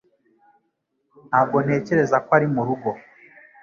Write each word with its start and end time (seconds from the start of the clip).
Ntabwo 1.29 1.57
ntekereza 1.65 2.17
ko 2.25 2.29
ari 2.37 2.47
murugo. 2.53 2.89